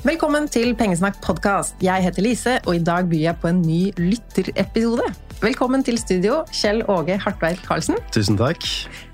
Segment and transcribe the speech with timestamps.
[0.00, 1.74] Velkommen til Pengesnakk podkast.
[1.84, 5.04] Jeg heter Lise, og i dag byr jeg på en ny lytterepisode.
[5.42, 7.98] Velkommen til studio, Kjell Åge Hartveit Karlsen.
[8.08, 8.64] Tusen takk.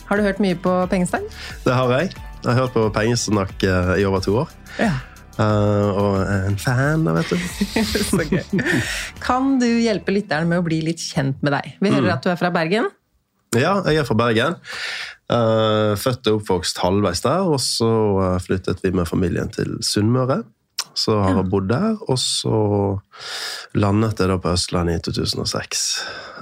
[0.07, 1.27] Har du hørt mye på Pengesnakk?
[1.65, 2.15] Det har jeg.
[2.15, 4.55] Jeg har hørt på Pengesnakk eh, i over to år.
[4.79, 4.93] Ja.
[5.41, 7.83] Uh, og en fan, da, vet du.
[8.07, 8.63] Så gøy.
[9.27, 11.81] Kan du hjelpe lytteren med å bli litt kjent med deg?
[11.83, 12.93] Vi hører at du er fra Bergen.
[13.59, 14.61] Ja, jeg er fra Bergen.
[15.27, 17.91] Uh, født og oppvokst halvveis der, og så
[18.47, 20.45] flyttet vi med familien til Sunnmøre.
[20.97, 22.59] Så har jeg bodd der, og så
[23.77, 25.83] landet jeg da på Østlandet i 2006.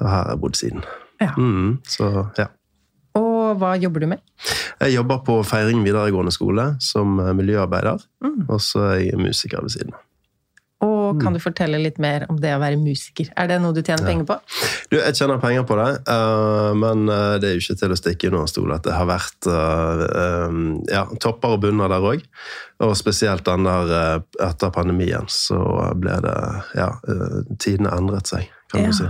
[0.00, 0.84] Og her har jeg bodd siden.
[1.22, 1.32] Ja.
[1.38, 2.47] Mm, så ja.
[3.19, 4.22] Og hva jobber du med?
[4.81, 8.47] Jeg jobber på Feiring videregående skole som miljøarbeider, Mm.
[8.48, 10.00] og så er jeg musiker ved siden av.
[10.84, 13.31] Og kan du fortelle litt mer om det å være musiker?
[13.41, 14.37] Er det noe du tjener penger på?
[14.91, 17.99] Du, jeg tjener penger på det, uh, men eh, det er jo ikke til å
[17.99, 20.05] stikke under stol at det har vært uh,
[20.49, 22.25] um, ja, topper og bunner der òg.
[22.84, 25.61] Og spesielt den der uh, etter pandemien, så
[25.99, 26.37] ble det
[26.77, 26.89] Ja,
[27.62, 28.91] tidene endret seg, kan Ja.
[28.91, 29.09] du si.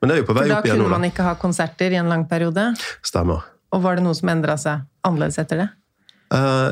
[0.00, 0.86] Men det er jo på vei opp igjen nå.
[0.86, 2.72] Da kunne man ikke ha konserter i en lang periode.
[3.06, 3.46] Stemmer.
[3.72, 5.70] Og var det noe som endra seg annerledes etter det?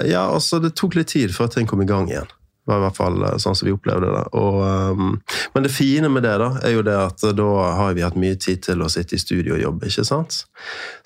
[0.09, 2.29] Ja, altså, det tok litt tid før ting kom i gang igjen.
[2.71, 4.25] Var i hvert fall eh, sånn som vi opplevde det.
[4.39, 5.13] Og, ehm,
[5.55, 7.51] men det fine med det da, er jo det at da
[7.81, 10.45] har vi hatt mye tid til å sitte i studio og jobbe, ikke sant?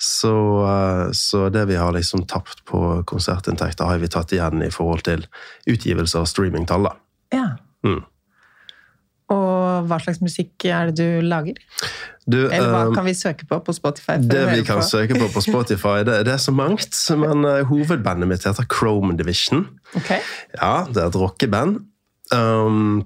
[0.01, 0.35] Så,
[0.69, 5.05] eh, så det vi har liksom tapt på konsertinntekter, har vi tatt igjen i forhold
[5.09, 5.25] til
[5.71, 6.91] utgivelse av streamingtall.
[7.33, 7.55] Ja.
[7.85, 8.03] Mm.
[9.33, 11.57] Og hva slags musikk er det du lager?
[12.25, 14.15] Du, Eller hva ehm, kan vi søke på på Spotify?
[14.17, 14.87] Det vi kan på?
[14.87, 16.97] søke på på Spotify, det, det er så mangt.
[17.21, 19.67] Men uh, hovedbandet mitt heter Chrome Division.
[19.93, 20.15] Ok.
[20.57, 21.83] Ja, det er et rockeband.
[22.33, 23.05] Um,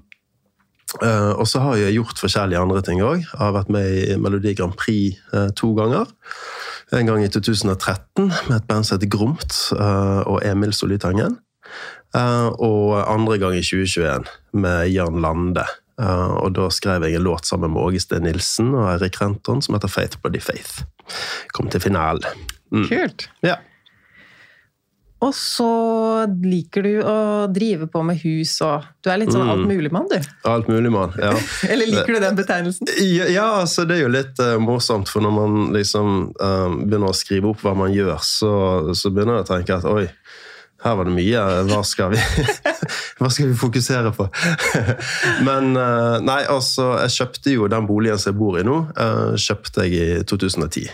[1.02, 3.28] uh, og så har jeg gjort forskjellige andre ting òg.
[3.36, 6.08] Har vært med i Melodi Grand Prix uh, to ganger.
[6.92, 11.36] En gang i 2013 med et band som heter Gromt eh, og Emil Solitangen.
[12.18, 14.26] Eh, og andre gang i 2021
[14.58, 15.66] med Jan Lande.
[16.00, 19.60] Eh, og da skrev jeg en låt sammen med Åge Steen Nilsen og Eirik Renton
[19.64, 20.82] som heter Faith Body Faith.
[21.52, 22.24] Kom til finalen.
[22.72, 22.86] Mm.
[22.88, 23.28] Kult.
[23.44, 23.58] Ja.
[25.20, 25.66] Og så
[26.40, 27.16] liker du å
[27.52, 29.50] drive på med hus og Du er litt sånn Mm.
[29.52, 30.16] altmuligmann, du.
[30.48, 31.12] Alt mulig, mann.
[31.20, 31.34] Ja.
[31.68, 32.88] Eller liker du den betegnelsen?
[33.04, 37.12] Ja, ja, altså det er jo litt uh, morsomt, for når man liksom eh, begynner
[37.12, 38.50] å skrive opp hva man gjør, så,
[38.96, 40.06] så begynner jeg å tenke at oi,
[40.84, 41.40] her var det mye.
[41.68, 42.20] Hva skal vi,
[43.20, 44.28] hva skal vi fokusere på?
[45.48, 49.34] Men eh, nei, altså, jeg kjøpte jo den boligen som jeg bor i nå, eh,
[49.40, 50.86] kjøpte jeg i 2010.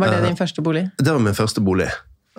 [0.00, 0.86] Var det din første bolig?
[0.98, 1.90] Det var min første bolig.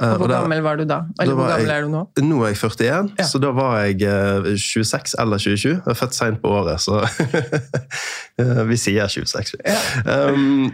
[0.01, 1.01] Eh, Og hvor og der- gammel var du da?
[1.21, 1.99] Eller Da hvor gammel jeg- er du nå?
[2.25, 3.23] Nå er jeg 41, Ja.
[3.29, 5.69] så da var jeg eh, 26 eller 27.
[5.75, 7.03] Jeg er født seint på året, så
[8.41, 9.53] eh, vi sier 26.
[10.09, 10.71] Um,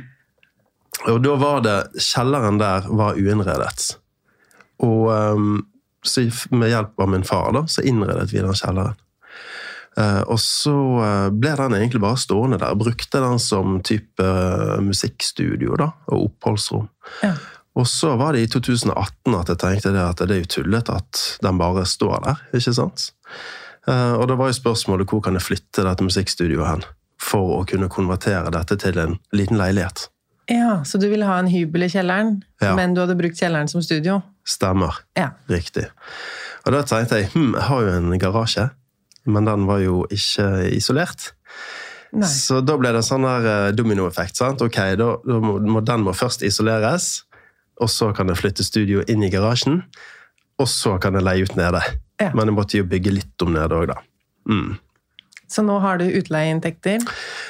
[1.08, 3.98] og da var det Kjelleren der var uinnredet.
[4.80, 5.66] Og um,
[6.06, 6.24] så
[6.56, 8.96] med hjelp av min far da, så innredet vi den kjelleren.
[9.98, 10.74] Eh, og så
[11.04, 12.76] eh, ble den egentlig bare stående der.
[12.80, 16.88] Brukte den som type eh, musikkstudio da, og oppholdsrom.
[17.26, 17.34] Ja.
[17.80, 20.96] Og så var det i 2018 at jeg tenkte det at det er jo tullete
[21.00, 22.40] at den bare står der.
[22.58, 23.12] ikke sant?
[23.90, 26.82] Og da var jo spørsmålet hvor kan jeg flytte dette musikkstudioet hen?
[27.24, 30.10] For å kunne konvertere dette til en liten leilighet.
[30.50, 32.76] Ja, Så du ville ha en hybel i kjelleren, Ja.
[32.76, 34.22] men du hadde brukt kjelleren som studio?
[34.50, 35.02] Stemmer.
[35.18, 35.32] Ja.
[35.52, 35.88] Riktig.
[36.66, 38.70] Og da tenkte jeg hm, jeg har jo en garasje,
[39.30, 41.32] men den var jo ikke isolert.
[42.16, 42.26] Nei.
[42.26, 44.40] Så da ble det sånn der eh, dominoeffekt.
[44.40, 44.64] sant?
[44.66, 47.28] Ok, da, da må, Den må først isoleres,
[47.80, 49.84] og så kan jeg flytte studio inn i garasjen.
[50.60, 51.84] Og så kan jeg leie ut nede.
[52.20, 52.34] Ja.
[52.36, 54.02] Men jeg måtte jo bygge litt om nede òg, da.
[54.50, 54.80] Mm.
[55.50, 57.06] Så nå har du utleieinntekter?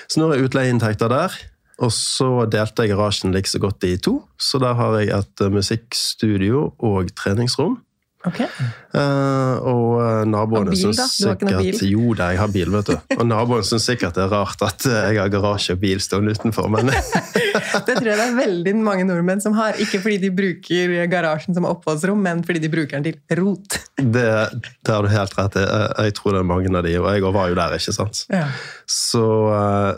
[0.07, 1.39] Så nå har jeg utleieinntekter der.
[1.79, 4.19] Og så delte jeg garasjen like så godt i to.
[4.39, 7.79] Så der har jeg et eh, musikkstudio og treningsrom.
[8.27, 8.42] Ok.
[8.89, 13.13] Uh, og eh, naboene syns sikkert Jo da, jeg har bil, vet du.
[13.16, 16.33] Og naboene syns sikkert det er rart at eh, jeg har garasje og bil stående
[16.36, 16.92] utenfor, men
[17.88, 19.80] Det tror jeg det er veldig mange nordmenn som har.
[19.80, 23.80] Ikke fordi de bruker garasjen som oppholdsrom, men fordi de bruker den til rot.
[23.95, 24.27] det,
[24.60, 25.63] det har du helt rett i.
[25.63, 28.25] Jeg, jeg tror det er mange av de, og jeg var jo der, ikke sant.
[28.33, 28.50] Ja.
[28.89, 29.24] Så,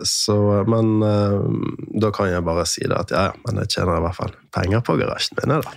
[0.06, 0.38] så
[0.70, 1.02] Men
[1.98, 4.38] da kan jeg bare si det at ja, ja, men jeg tjener i hvert fall
[4.52, 5.72] penger på garasjen min, da.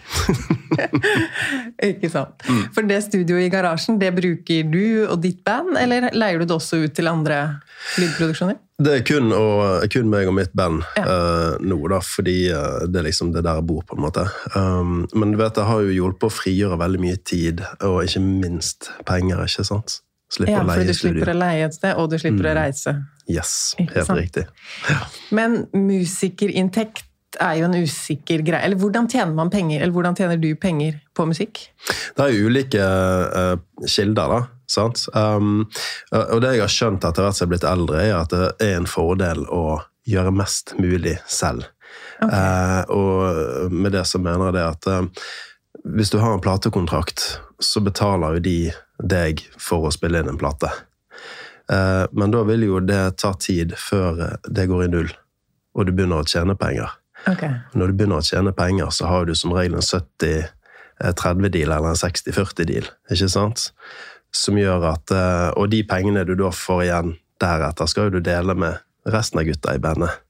[1.90, 2.33] Ikke sant.
[2.48, 2.60] Mm.
[2.74, 6.56] For det studioet i garasjen, det bruker du og ditt band, eller leier du det
[6.56, 7.40] også ut til andre
[7.98, 8.60] lydproduksjoner?
[8.84, 11.04] Det er kun, og, kun meg og mitt band Ja.
[11.06, 14.24] uh, nå, da, fordi uh, det er liksom det der jeg bor, på en måte.
[14.56, 18.24] Um, men du vet, det har jo hjulpet å frigjøre veldig mye tid, og ikke
[18.24, 20.00] minst penger, ikke sant?
[20.34, 21.34] Slipper Ja, å leie for du slipper studio.
[21.36, 22.94] å leie et sted, og du slipper å reise.
[23.30, 24.46] Yes, helt riktig.
[24.48, 24.96] riktig.
[25.30, 27.03] Men musikerinntekt
[27.42, 28.62] er jo en usikker greie.
[28.66, 29.80] Eller hvordan tjener man penger?
[29.80, 31.62] Eller hvordan tjener du penger på musikk?
[32.16, 34.40] Det er ulike uh, kilder, da.
[34.70, 35.04] Sant?
[35.12, 35.66] Um,
[36.10, 38.46] og det jeg har skjønt etter hvert som jeg er blitt eldre, er at det
[38.64, 39.64] er en fordel å
[40.08, 41.68] gjøre mest mulig selv.
[42.24, 45.28] Eh, og med det så mener jeg det at uh,
[45.96, 47.24] hvis du har en platekontrakt,
[47.58, 48.58] så betaler jo de
[49.04, 50.70] deg for å spille inn en plate.
[51.72, 55.10] Eh, men da vil jo det ta tid før eh, det går i null,
[55.74, 56.92] og du begynner å tjene penger.
[57.30, 57.44] Ok.
[57.74, 62.00] Når du begynner å tjene penger, så har du som regel en 70-30-deal eller en
[62.00, 63.70] 60-40-deal, ikke sant?
[64.34, 68.24] Som gjør at eh, Og de pengene du da får igjen deretter, skal jo du
[68.24, 70.20] dele med resten av gutta i bandet.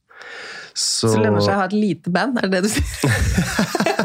[0.75, 4.03] Så, Så lønner seg å ha et lite band, er det det du sier?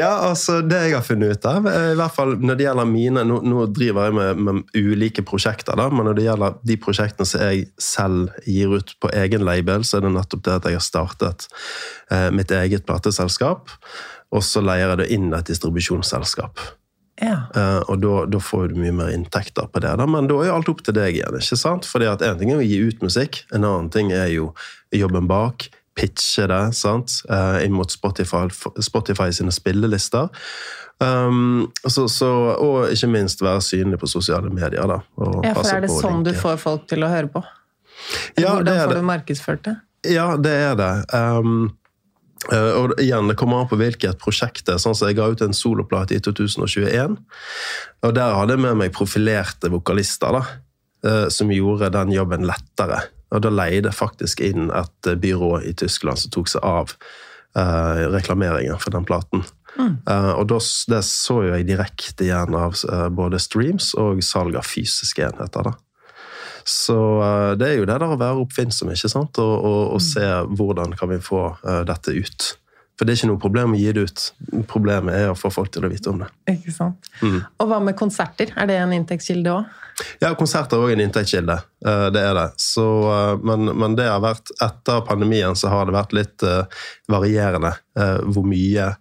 [0.00, 2.88] Ja, altså det jeg har funnet ut av, eh, i hvert fall når det gjelder
[2.88, 6.78] mine Nå, nå driver jeg med, med ulike prosjekter, da, men når det gjelder de
[6.80, 10.68] prosjektene som jeg selv gir ut på egen label, så er det nettopp det at
[10.70, 11.48] jeg har startet
[12.14, 13.72] eh, mitt eget plateselskap,
[14.34, 16.60] og så leier jeg det inn et distribusjonsselskap.
[17.18, 17.38] Ja.
[17.54, 19.94] Eh, og da, da får du mye mer inntekter på det.
[19.98, 20.06] Da.
[20.10, 21.38] Men da er jo alt opp til deg igjen.
[21.40, 21.88] ikke sant?
[21.88, 24.52] Fordi at En ting er å gi ut musikk, en annen ting er jo
[24.94, 25.68] jobben bak.
[25.98, 27.20] Pitche det sant?
[27.28, 28.46] Eh, inn mot Spotify,
[28.84, 30.30] Spotify sine spillelister.
[30.98, 32.28] Um, så, så,
[32.58, 34.82] og ikke minst være synlig på sosiale medier.
[34.90, 34.98] Da,
[35.46, 37.42] ja, for er det sånn sånn du får folk til å høre på?
[38.38, 38.96] Ja, Hvordan det får det.
[38.96, 39.74] du markedsført det?
[40.14, 40.92] Ja, det er det.
[41.14, 41.68] Um,
[42.50, 44.82] eh, og igjen, det kommer an på hvilket prosjekt det er.
[44.82, 47.18] Sånn så Jeg ga ut en soloplate i 2021.
[48.06, 50.42] Og der hadde jeg med meg profilerte vokalister, da,
[51.06, 53.04] eh, som gjorde den jobben lettere.
[53.34, 56.94] Og da leide faktisk inn et eh, byrå i Tyskland som tok seg av
[57.56, 59.44] eh, reklameringen for den platen.
[59.78, 64.56] Eh, og da, det så jo jeg direkte igjen av eh, både streams og salg
[64.58, 65.70] av fysiske enheter.
[65.70, 65.76] da.
[66.68, 69.38] Så eh, det er jo det der å være oppfinnsom, ikke sant?
[69.42, 72.48] Og, og, og se hvordan kan vi få eh, dette ut.
[72.98, 74.22] For det er ikke noe problem å gi det ut.
[74.66, 76.32] Problemet er å få folk til å vite om det.
[76.50, 77.06] Ikke sant?
[77.22, 77.44] Mm.
[77.62, 78.50] Og hva med konserter?
[78.58, 79.76] Er det en inntektskilde òg?
[80.22, 81.58] Ja, konserter er òg en inntektskilde.
[81.86, 82.48] eh, Det er det.
[82.62, 86.82] Så, eh, men, men det har vært, etter pandemien så har det vært litt eh,
[87.08, 88.92] varierende hvor mye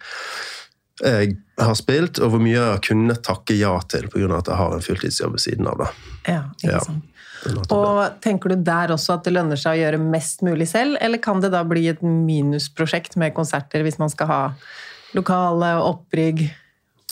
[0.97, 4.39] jeg har spilt, og hvor mye jeg har kunnet takke ja til pga.
[4.39, 5.83] at jeg har en fulltidsjobb ved siden av.
[5.83, 5.89] det.
[6.33, 7.13] Ja, ikke sant.
[7.69, 11.21] Og tenker du der også at det lønner seg å gjøre mest mulig selv, eller
[11.21, 14.41] kan det da bli et minusprosjekt med konserter hvis man skal ha
[15.13, 16.47] lokale og opprigg?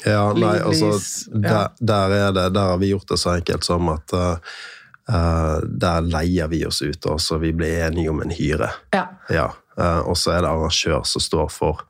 [0.04, 0.92] Ja, nei, altså,
[1.32, 6.04] der, der, er det, der har vi gjort det så enkelt som at uh, der
[6.04, 8.74] leier vi oss ut, og så vi blir enige om en hyre.
[8.96, 9.08] Ja.
[9.32, 11.82] Ja, Uh, og så er det arrangør som står for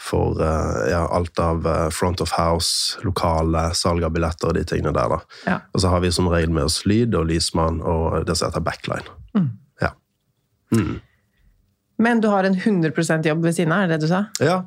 [0.00, 4.94] for uh, ja, alt av front of house, lokale, salg av billetter og de tingene
[4.96, 5.18] der.
[5.52, 8.64] Og så har vi som regel med oss lyd og lysmann og det som heter
[8.64, 9.04] backline.
[9.84, 9.90] Ja.
[12.00, 14.22] Men du har en 100 jobb ved siden av, er det det du sa?
[14.40, 14.58] Ja,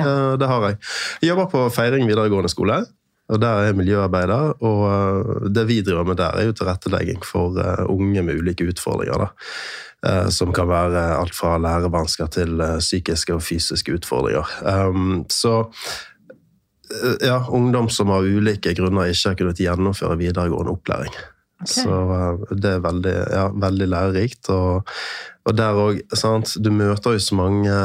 [0.00, 0.78] eh, det har jeg.
[1.22, 2.82] Jeg jobber på Feiring videregående skole,
[3.32, 4.54] og der er jeg miljøarbeider.
[4.64, 8.68] Og eh, det vi driver med der, er jo tilrettelegging for eh, unge med ulike
[8.70, 9.26] utfordringer.
[9.26, 9.32] da.
[10.28, 14.50] Som kan være alt fra lærevansker til psykiske og fysiske utfordringer.
[14.60, 15.62] Um, Så
[17.24, 21.16] ja, ungdom som av ulike grunner ikke har kunnet gjennomføre videregående opplæring.
[21.64, 24.50] Så eh, det er veldig, ja, veldig lærerikt.
[24.52, 24.90] Og,
[25.44, 27.78] og der òg, sant Du møter jo så mange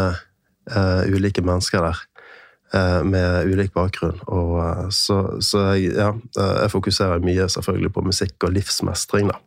[1.10, 2.06] ulike mennesker der.
[2.74, 4.20] eh, med ulik bakgrunn.
[4.28, 9.32] Og, eh, så så jeg, ja, eh, jeg fokuserer mye selvfølgelig på musikk og livsmestring,
[9.34, 9.40] da.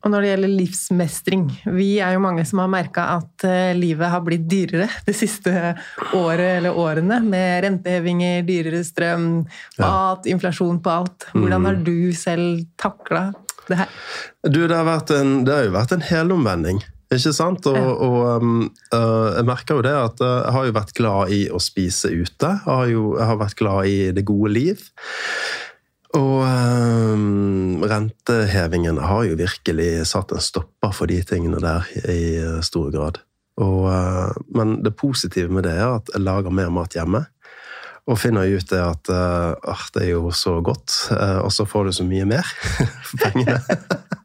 [0.00, 1.42] Og når det gjelder livsmestring,
[1.76, 5.52] vi er jo mange som har merka at eh, livet har blitt dyrere det siste
[6.16, 9.44] året eller årene, med rentehevinger, dyrere strøm,
[9.80, 11.28] mat, inflasjon på alt.
[11.34, 13.30] Hvordan har du selv takla
[13.68, 13.92] det her?
[14.48, 16.80] Du, det har, vært en, det har jo vært en helomvending.
[17.10, 17.66] Ikke sant?
[17.66, 18.60] Og, og um,
[18.94, 22.12] uh, jeg merker jo det at uh, jeg har jo vært glad i å spise
[22.12, 22.52] ute.
[22.52, 24.84] Jeg har, jo, jeg har vært glad i det gode liv.
[26.18, 32.60] Og um, rentehevingene har jo virkelig satt en stopper for de tingene der i uh,
[32.66, 33.20] stor grad.
[33.58, 37.24] Og, uh, men det positive med det er at jeg lager mer mat hjemme.
[38.10, 41.90] Og finner ut det at uh, det er jo så godt, uh, og så får
[41.90, 42.54] du så mye mer
[43.10, 43.60] for pengene.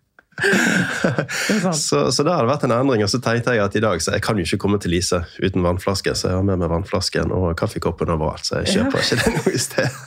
[1.73, 3.03] Så, så det vært en endring.
[3.05, 5.21] Og så tenkte jeg at i dag så jeg kan jo ikke komme til Lise
[5.39, 8.45] uten vannflaske, så jeg har med meg vannflasken og kaffekoppen overalt.
[8.47, 9.99] Så jeg kjøper ikke det noe i sted.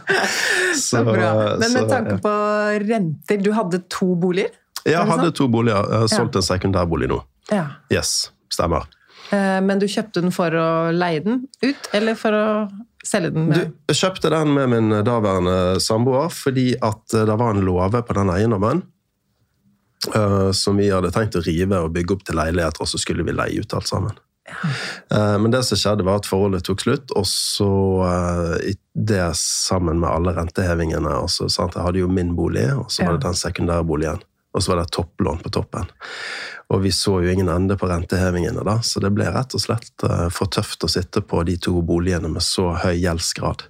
[0.90, 1.32] Så bra.
[1.60, 2.34] Men med tanke på
[2.86, 4.54] renter, du hadde to boliger?
[4.84, 5.84] Ja, jeg hadde to boliger.
[5.92, 7.20] Jeg har solgt en sekundærbolig nå.
[7.52, 7.66] Ja.
[7.92, 8.86] Yes, stemmer.
[9.30, 12.46] Eh, Men du kjøpte den for å leie den ut, eller for å
[13.06, 13.50] selge den?
[13.52, 13.60] Du,
[13.90, 18.16] jeg kjøpte den med min daværende samboer fordi at eh, det var en låve på
[18.18, 18.82] den eiendommen.
[20.14, 23.26] Eh, som vi hadde tenkt å rive og bygge opp til leiligheter, og så skulle
[23.26, 24.18] vi leie ut alt sammen.
[25.12, 27.70] Eh, Men det som skjedde, var at forholdet tok slutt, og så
[28.08, 32.90] eh, det sammen med alle rentehevingene og så, sant, Jeg hadde jo min bolig, og
[32.90, 34.24] så var det den sekundærboligen.
[34.50, 35.84] Og så var det et topplån på toppen.
[36.74, 40.04] Og vi så jo ingen ende på rentehevingene, da, så det ble rett og slett
[40.34, 43.62] for tøft å sitte på de to boligene med så høy gjeldsgrad.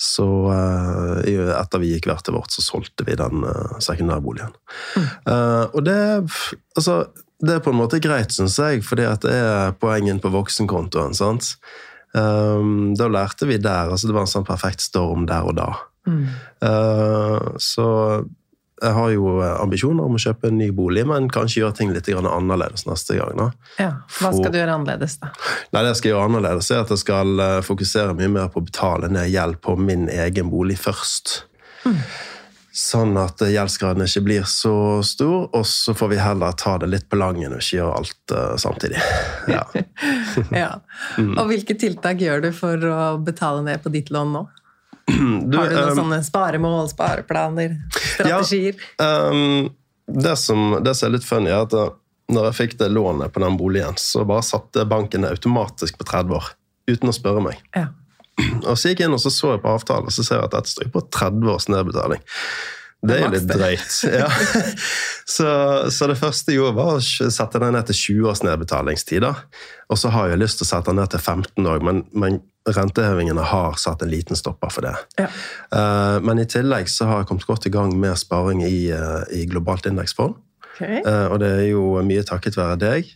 [0.00, 4.54] Så eh, etter vi gikk hvert til vårt, så solgte vi den eh, sekundærboligen.
[4.98, 5.98] Eh, og det
[6.74, 7.04] Altså,
[7.44, 11.14] det er på en måte greit, syns jeg, fordi at det er poengen på voksenkontoen.
[11.14, 11.54] sant?
[12.14, 13.90] Um, da lærte vi der.
[13.90, 15.68] altså Det var en sånn perfekt storm der og da.
[16.06, 17.86] Eh, så
[18.84, 22.08] jeg har jo ambisjoner om å kjøpe en ny bolig, men kanskje gjøre ting litt
[22.14, 23.36] annerledes neste gang.
[23.40, 23.48] da.
[23.80, 23.90] Ja.
[24.18, 25.32] Hva For- skal du gjøre annerledes, da?
[25.72, 28.60] Nei, Det jeg skal gjøre annerledes, er at jeg skal eh, fokusere mye mer på
[28.62, 31.40] å betale ned gjeld på min egen bolig først.
[32.74, 34.74] Sånn at eh, gjeldsgraden ikke blir så
[35.06, 38.34] stor, og så får vi heller ta det litt på langen og ikke gjøre alt
[38.34, 38.98] uh, samtidig.
[39.54, 39.62] Ja.
[40.50, 40.70] Ja.
[41.20, 41.36] Mm.
[41.38, 44.42] Og hvilke tiltak gjør du for å betale ned på ditt lån nå?
[45.06, 48.78] Du, Har du noen um, sånne sparemål, spareplaner, strategier?
[48.96, 49.68] Um,
[50.08, 51.90] det, som, det som er litt funny, er at da
[52.32, 56.06] når jeg fikk det lånet på den boligen, så bare satte banken det automatisk på
[56.08, 56.46] 30 år.
[56.88, 57.60] Uten å spørre meg.
[57.76, 57.90] Ja.
[58.70, 60.48] Og så gikk jeg inn og så, så jeg på avtalen, og så ser jeg
[60.48, 62.24] at dette står på 30 års nedbetaling.
[63.04, 63.98] Det er jo litt drøyt.
[64.08, 64.30] Ja.
[65.24, 65.46] Så,
[65.88, 69.24] så det første jeg gjorde, var å sette den ned til 20 års nedbetalingstid.
[69.24, 72.36] Og så har jeg lyst til å sette den ned til 15 år, men, men
[72.70, 74.94] rentehevingene har satt en liten stopper for det.
[75.20, 75.28] Ja.
[75.74, 79.22] Uh, Men i tillegg så har jeg kommet godt i gang med sparing i, uh,
[79.34, 80.38] i globalt indeksfond.
[80.74, 81.04] Okay.
[81.06, 83.10] Eh, Og det er jo mye takket være deg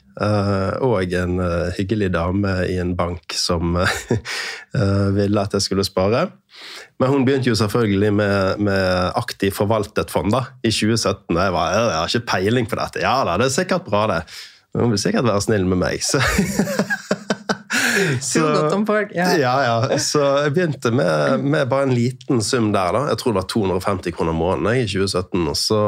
[0.78, 1.40] og en
[1.74, 3.74] hyggelig dame i en bank som
[5.18, 6.24] ville at jeg skulle spare.
[6.98, 11.34] Men hun begynte jo selvfølgelig med, med aktiv forvaltet fond da, i 2017.
[11.34, 13.02] Og jeg var, jeg har ikke peiling på dette.
[13.02, 14.22] Ja da, det er sikkert bra, det.
[14.78, 16.02] Hun vil sikkert være snill med meg.
[16.06, 16.22] Så.
[18.86, 19.12] Folk.
[19.14, 19.28] Ja.
[19.38, 19.98] Ja, ja.
[19.98, 22.92] Så jeg begynte med, med bare en liten sum der.
[22.94, 23.06] da.
[23.12, 25.46] Jeg tror det var 250 kroner måneden i 2017.
[25.48, 25.82] Og så,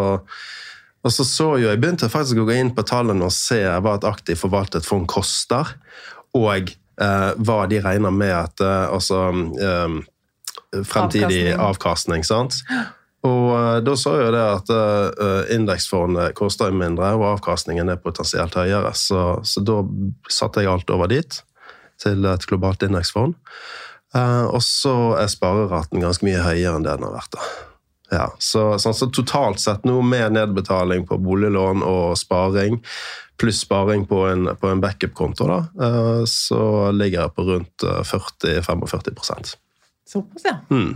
[1.02, 3.96] og så så jo Jeg begynte faktisk å gå inn på tallene og se hva
[3.98, 5.74] et aktivt forvaltet fond koster,
[6.36, 10.00] og eh, hva de regner med at eh, Altså eh,
[10.86, 12.24] fremtidig avkastning.
[12.26, 12.62] sant?
[13.26, 18.56] Og eh, da så jeg det at uh, indeksfondet koster mindre, og avkastningen er potensielt
[18.56, 18.94] høyere.
[18.96, 19.82] Så, så da
[20.30, 21.40] satte jeg alt over dit,
[22.02, 23.36] til et globalt indeksfond.
[24.14, 27.36] Eh, og så er spareraten ganske mye høyere enn det den har vært.
[27.36, 27.50] da.
[28.10, 32.80] Ja, så, så, så totalt sett nå med nedbetaling på boliglån og sparing,
[33.38, 38.02] pluss sparing på en, på en backup-konto, da, eh, så ligger jeg på rundt eh,
[38.02, 39.54] 40-45
[40.10, 40.56] Såpass, ja.
[40.74, 40.90] mm.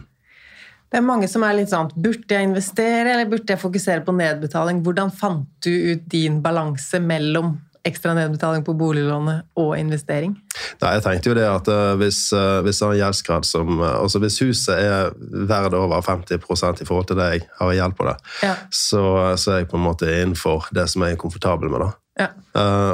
[0.90, 4.14] Det er mange som er litt sånn Burde jeg investere, eller burde jeg fokusere på
[4.14, 4.82] nedbetaling?
[4.86, 10.34] Hvordan fant du ut din balanse mellom ekstra nedbetaling på boliglånet og investering?
[10.80, 14.78] Nei, jeg tenkte jo det at eh, hvis, uh, hvis som eh, Altså hvis huset
[14.78, 15.10] er
[15.48, 18.54] verdt over 50% i forhold til det jeg har gjeld på det, Ja.
[18.70, 21.84] så, så er jeg på en måte innenfor det som jeg er komfortabel med.
[21.84, 21.90] da.
[22.20, 22.28] Ja.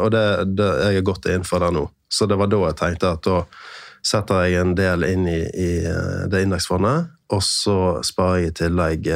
[0.01, 0.25] Og det,
[0.57, 1.87] det, jeg er godt innenfor det nå.
[2.11, 3.43] Så det var da jeg tenkte at da
[4.03, 5.71] setter jeg en del inn i, i
[6.33, 9.11] det indeksfondet, og så sparer jeg i tillegg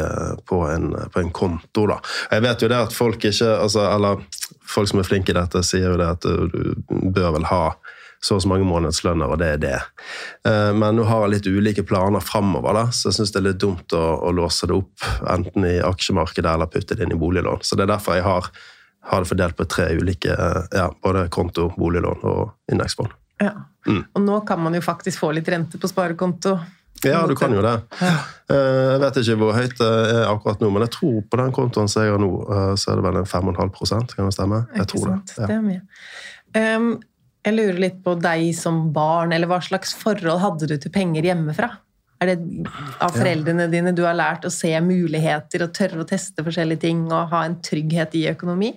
[0.47, 1.97] på en, på en konto, da.
[2.31, 4.21] Jeg vet jo det at folk ikke altså, Eller
[4.75, 7.67] folk som er flinke i dette, sier jo det at du, du bør vel ha
[8.25, 9.79] så og så mange månedslønner, og det er det.
[10.49, 13.61] Eh, Men nå har jeg litt ulike planer framover, så jeg syns det er litt
[13.61, 17.61] dumt å, å låse det opp enten i aksjemarkedet eller putte det inn i boliglån.
[17.61, 18.49] Så det er derfor jeg har,
[19.11, 23.13] har det fordelt på tre ulike eh, ja, både konto, boliglån og indeksfond.
[23.43, 23.53] Ja.
[23.85, 24.01] Mm.
[24.17, 26.57] Og nå kan man jo faktisk få litt rente på sparekonto.
[27.05, 27.75] Ja, du kan jo det.
[28.01, 31.53] Eh, Jeg vet ikke hvor høyt det er akkurat nå, men jeg tror på den
[31.57, 34.61] kontoen som jeg har nå, eh, så er det vel en 5,5% kan det stemme?
[34.77, 35.19] Jeg tror det.
[35.39, 35.49] Ja.
[35.49, 35.83] Det er mye.
[36.55, 36.91] Um,
[37.45, 41.27] jeg lurer litt på deg som barn, eller hva slags forhold hadde du til penger
[41.29, 41.71] hjemmefra?
[42.23, 42.69] Er det
[43.03, 47.03] av foreldrene dine du har lært å se muligheter og tørre å teste forskjellige ting
[47.11, 48.71] og ha en trygghet i økonomi?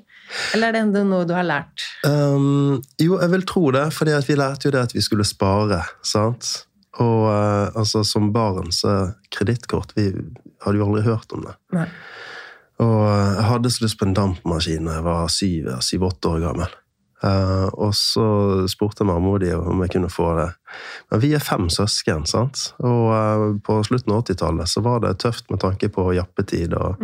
[0.56, 1.86] Eller er det enda noe du har lært?
[2.04, 5.80] Um, jo, jeg vil tro det, for vi lærte jo det at vi skulle spare,
[6.04, 6.67] sant?
[7.04, 10.08] Og eh, altså, som barn så kredittkort Vi
[10.66, 11.54] hadde jo aldri hørt om det.
[11.78, 11.88] Nei.
[12.82, 16.44] Og eh, jeg hadde så lyst på en dampmaskin da jeg var syv- syv-åtte år
[16.48, 16.76] gammel.
[17.26, 18.26] Eh, og så
[18.70, 20.52] spurte mamma og de om jeg kunne få det.
[21.10, 22.68] Men vi er fem søsken, sant?
[22.86, 27.02] og eh, på slutten av 80-tallet så var det tøft med tanke på jappetid og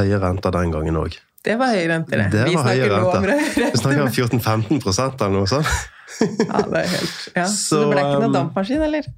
[0.00, 1.18] høye renter den gangen òg.
[1.46, 2.30] Det var høye rente, det.
[2.32, 3.68] Det Vi snakker nå om renter.
[3.70, 4.80] Vi snakker om 14-15
[5.26, 5.76] eller noe sånt.
[6.16, 7.42] Ja, det er helt, ja.
[7.50, 9.08] Så, det ble ikke noe um, dampmaskin, eller?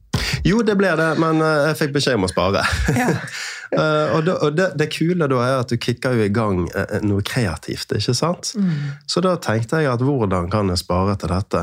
[0.49, 2.64] Jo, det ble det, men eh, jeg fikk beskjed om å spare.
[2.97, 3.12] Ja.
[3.68, 6.62] Eh, og det, og det, det kule da er at du kicker jo i gang
[6.73, 8.54] eh, noe kreativt, ikke sant?
[9.04, 11.60] Så da tenkte jeg at hvordan kan jeg spare til dette?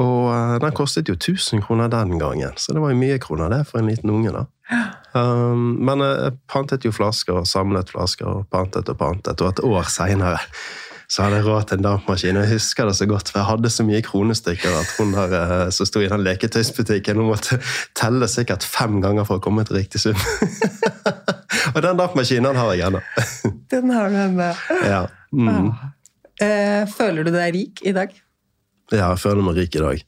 [0.00, 0.32] Og
[0.64, 3.82] den kostet jo 1000 kroner den gangen, så det var jo mye kroner det for
[3.82, 4.32] en liten unge.
[4.32, 4.46] da.
[5.16, 9.54] Um, men jeg jeg pantet jo flasker og samlet flasker og pantet og pantet, og
[9.54, 10.36] et år seinere
[11.08, 12.36] så hadde jeg råd til en dampmaskin.
[12.36, 15.34] og Jeg husker det så godt, for jeg hadde så mye kronestykker at hun der
[15.38, 17.56] eh, som sto i den leketøysbutikken, hun måtte
[17.96, 20.20] telle sikkert fem ganger for å komme til riktig sum.
[21.74, 23.00] og den dampmaskinen har jeg ennå.
[23.72, 24.52] Den har du ennå.
[24.84, 25.06] ja.
[25.32, 25.72] Mm.
[26.40, 28.12] Eh, føler du deg rik i dag?
[28.92, 30.04] ja, jeg føler meg rik i dag.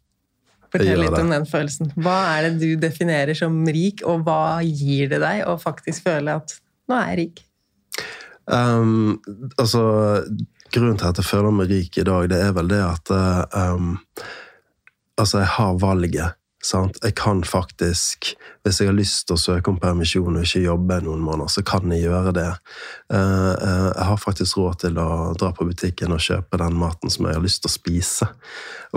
[0.71, 1.93] Fortell litt om den følelsen.
[1.99, 6.39] Hva er det du definerer som rik, og hva gir det deg å faktisk føle
[6.41, 6.55] at
[6.91, 7.43] nå er jeg rik?
[8.51, 9.19] Um,
[9.61, 9.83] altså,
[10.75, 13.75] grunnen til at jeg føler meg rik i dag, det er vel det at eh,
[13.75, 13.99] um,
[15.21, 16.37] Altså, jeg har valget.
[16.65, 16.97] Sant?
[17.05, 18.31] Jeg kan faktisk,
[18.67, 21.63] hvis jeg har lyst til å søke om permisjon og ikke jobbe noen måneder, så
[21.65, 22.49] kan jeg gjøre det.
[23.13, 25.09] Eh, eh, jeg har faktisk råd til å
[25.41, 28.29] dra på butikken og kjøpe den maten som jeg har lyst til å spise.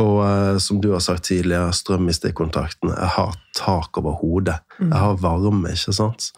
[0.03, 2.97] Og eh, som du har sagt tidligere, strøm i stikkontaktene.
[2.97, 4.59] Jeg har tak over hodet.
[4.81, 6.31] Jeg har varme, ikke sant?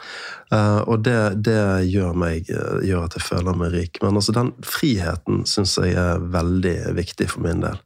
[0.52, 2.50] Og det, det gjør, meg,
[2.84, 4.02] gjør at jeg føler meg rik.
[4.04, 7.80] Men altså, den friheten syns jeg er veldig viktig for min del.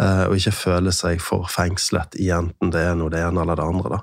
[0.00, 3.68] Og ikke føle seg for fengslet i enten det er noe det ene eller det
[3.68, 3.98] andre.
[3.98, 4.00] da.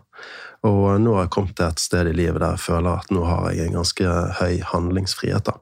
[0.67, 3.23] Og nå har jeg kommet til et sted i livet der jeg føler at nå
[3.27, 5.47] har jeg en ganske høy handlingsfrihet.
[5.47, 5.55] da.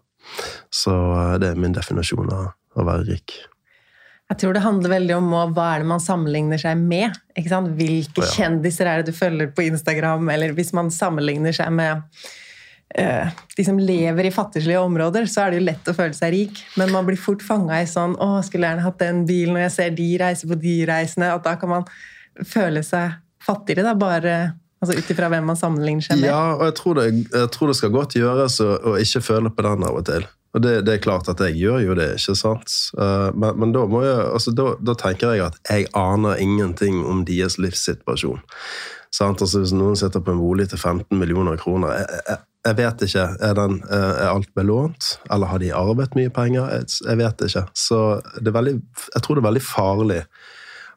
[0.74, 3.36] Så eh, det er min definisjon av å være rik.
[4.28, 7.16] Jeg tror det handler veldig om hva er det man sammenligner seg med.
[7.38, 8.32] Hvilke ja.
[8.34, 10.28] kjendiser er det du følger på Instagram?
[10.34, 12.04] Eller hvis man sammenligner seg med
[13.00, 16.36] uh, de som lever i fattigslige områder, så er det jo lett å føle seg
[16.36, 16.60] rik.
[16.76, 19.76] Men man blir fort fanga i sånn 'Å, skulle gjerne hatt den bilen', og jeg
[19.78, 21.32] ser de reiser på de reisene.
[21.32, 21.88] At da kan man
[22.44, 23.16] føle seg
[23.48, 24.38] fattigere, da, bare
[24.82, 26.30] altså ut ifra hvem man sammenligner seg med.
[26.30, 29.66] Ja, og jeg tror, det, jeg tror det skal godt gjøres å, ikke føle på
[29.68, 30.28] den av og til.
[30.56, 32.74] Og det, det er klart at jeg gjør jo det, ikke sant?
[32.98, 37.26] Eh, Men, men da, jeg, altså, da, da tenker jeg at jeg aner ingenting om
[37.28, 38.42] deres livssituasjon.
[39.14, 39.42] Sant?
[39.44, 43.04] Altså, hvis noen sitter på en bolig til 15 millioner kroner jeg, jeg, jeg vet
[43.06, 43.26] ikke.
[43.48, 45.14] Er, den, eh, er alt belånt?
[45.32, 46.74] Eller har de arvet mye penger?
[47.06, 47.64] Jeg, vet ikke.
[47.78, 48.00] Så
[48.44, 48.76] veldig,
[49.14, 50.22] jeg tror det er veldig farlig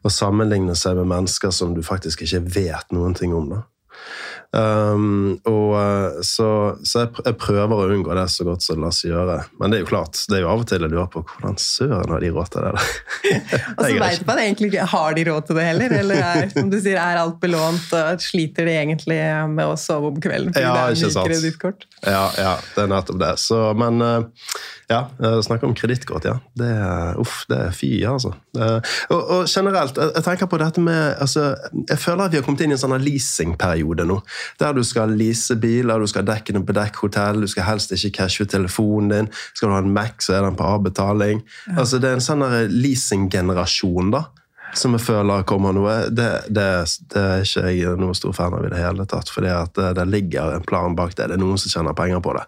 [0.02, 3.50] å sammenligne seg med mennesker som du faktisk ikke vet noen ting om.
[3.52, 3.62] Da.
[4.50, 6.46] Um, og eh, så,
[6.82, 9.36] så jeg, jeg prøver å unngå det så godt som det lar seg gjøre.
[9.60, 11.60] Men det er jo klart, det er jo av og til jeg lurer på hvordan
[11.62, 12.88] søren har de råd til det der?
[13.76, 16.72] Og så veit man egentlig ikke har de råd til det heller, eller er, som
[16.72, 19.20] du sier, er alt belånt, og sliter de egentlig
[19.54, 21.30] med å sove om kvelden fordi Ja, det er ikke sant.
[21.30, 21.88] kredittkort?
[22.02, 23.32] Ja, ja, det er nettopp det.
[23.44, 24.46] Så, men eh,
[24.90, 26.32] ja, eh, snakke om kredittkort, ja.
[26.58, 28.32] Det er, uff, det er fy, altså.
[28.58, 31.52] Eh, og, og generelt, jeg, tenker på dette med altså,
[31.86, 34.18] Jeg føler at vi har kommet inn i en sånn leasingperiode nå.
[34.58, 38.16] Der du skal lease biler, du skal dekke noe på dekkhotell, du skal helst ikke
[38.18, 39.30] cashe telefonen din.
[39.54, 41.44] Skal du ha en Mac, så er den på avbetaling.
[41.76, 44.26] Altså, det er en sånn leasinggenerasjon, da.
[44.74, 45.94] Som jeg føler kommer noe.
[46.14, 46.66] Det, det,
[47.14, 49.30] det er ikke jeg noe stor fan av i det hele tatt.
[49.30, 49.54] For det,
[49.98, 51.30] det ligger en plan bak det.
[51.30, 52.46] Det er noen som tjener penger på det.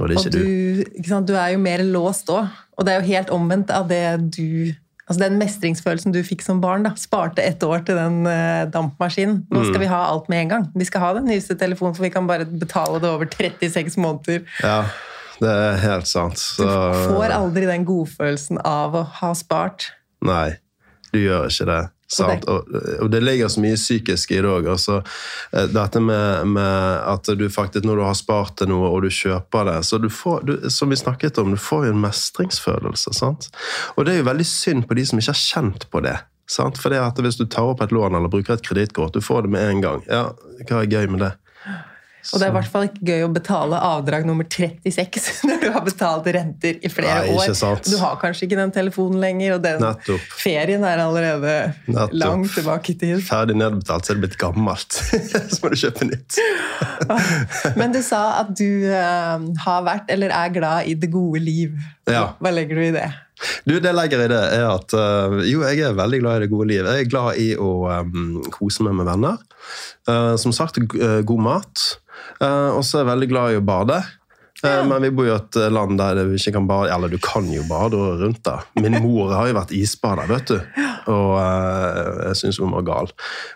[0.00, 0.84] Og det er ikke du, du.
[0.98, 3.86] ikke sant, du er jo mer låst òg, og det er jo helt omvendt av
[3.88, 4.00] det
[4.34, 4.72] du
[5.04, 6.82] Altså Den mestringsfølelsen du fikk som barn.
[6.86, 9.42] da, Sparte ett år til den uh, dampmaskinen.
[9.52, 9.66] Nå Mm.
[9.68, 10.64] skal vi ha alt med en gang.
[10.74, 14.40] Vi skal ha den nyeste telefonen, for vi kan bare betale det over 36 måneder.
[14.62, 14.86] Ja,
[15.42, 16.40] det er helt sant.
[16.56, 19.90] Du får aldri den godfølelsen av å ha spart.
[20.24, 20.56] Nei,
[21.12, 21.82] du gjør ikke det.
[22.14, 22.44] Sant?
[22.50, 22.68] Og,
[23.04, 24.68] og det ligger så mye psykisk i det òg.
[24.74, 25.00] Altså,
[25.52, 29.10] eh, dette med, med at du faktisk, når du har spart til noe og du
[29.12, 33.14] kjøper det så du får, du, Som vi snakket om, du får jo en mestringsfølelse.
[33.16, 33.50] Sant?
[33.96, 36.18] Og det er jo veldig synd på de som ikke har kjent på det.
[36.50, 36.78] Sant?
[36.80, 39.46] For det at Hvis du tar opp et lån eller bruker et kredittkort, du får
[39.46, 40.04] det med en gang.
[40.10, 40.28] Ja,
[40.68, 41.34] Hva er gøy med det?
[42.32, 45.66] Og det er i hvert fall ikke gøy å betale avdrag nummer 36 når du
[45.74, 47.80] har betalt renter i flere Nei, år.
[47.84, 50.28] Du har kanskje ikke den telefonen lenger, og den Nettopp.
[50.40, 51.54] ferien er allerede
[51.86, 52.16] Nettopp.
[52.22, 53.24] langt tilbake i tid.
[53.26, 55.00] Ferdig nedbetalt, så er det blitt gammelt.
[55.52, 56.40] så må du kjøpe nytt.
[57.80, 61.76] Men du sa at du uh, har vært, eller er glad i det gode liv.
[62.08, 62.30] Ja.
[62.40, 63.08] Hva legger du i det?
[63.66, 66.52] Du, det legger i det, er at uh, jo, jeg er veldig glad i det
[66.52, 66.86] gode liv.
[66.86, 69.42] Jeg er glad i å um, kose meg med venner.
[70.08, 71.84] Uh, som sagt, god mat.
[72.40, 73.98] Uh, og så er jeg veldig glad i å bade.
[74.64, 77.18] Eh, Men vi bor jo i et land der du ikke kan bade Eller du
[77.22, 78.64] kan jo bade rundt der.
[78.80, 80.58] Min mor har jo vært isbader, vet du.
[81.12, 83.10] Og uh, jeg syns hun var gal.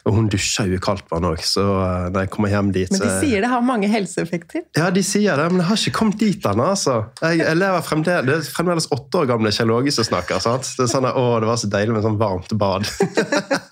[0.05, 2.93] Og hun dusjer jo i kaldt vann òg, så uh, når jeg kommer hjem dit
[2.93, 4.67] Men de sier det har mange helseeffekter.
[4.77, 6.69] ja, de sier det, men jeg har ikke kommet dit ennå.
[6.75, 6.99] Altså.
[7.23, 10.43] Jeg, jeg lever fremdeles, det er fremdeles åtte år gamle Kjell Åge som snakker.
[10.45, 10.69] sant?
[10.77, 12.89] Det er sånn, at, å, det var så deilig med sånn varmt bad.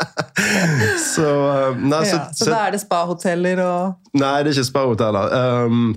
[1.14, 4.56] så, uh, nei, så, Ja, så så, da er det spahoteller og nei, det er
[4.56, 5.32] ikke spahoteller.
[5.66, 5.90] Um,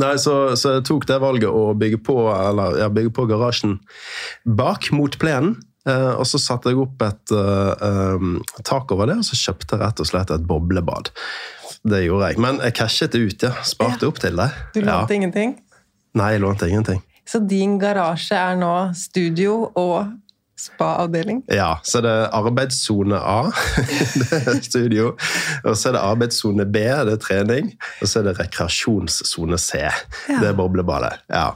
[0.00, 3.78] nei, så, så jeg tok det valget å bygge på, eller, ja, bygge på garasjen
[4.44, 5.56] bak mot plenen.
[5.84, 9.76] Eh, og så satte jeg opp et uh, um, tak over det, og så kjøpte
[9.76, 11.10] jeg rett og slett et boblebad.
[11.84, 12.40] Det gjorde jeg.
[12.40, 13.52] Men jeg cashet det ut, ja.
[13.68, 14.48] Sparte opp til det.
[14.72, 15.18] du lånte ja.
[15.18, 15.58] ingenting.
[16.16, 17.02] Nei, jeg lånte ingenting.
[17.28, 20.12] Så din garasje er nå studio og
[20.60, 21.42] spa-avdeling?
[21.52, 23.50] Ja, så det er arbeidssone A,
[24.20, 25.12] det er studio.
[25.64, 27.72] Og så er det arbeidssone B, det er trening.
[28.00, 29.82] Og så er det rekreasjonssone C,
[30.28, 31.16] det er boblebadet.
[31.32, 31.54] Ja.